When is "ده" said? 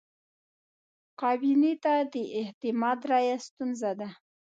3.99-4.09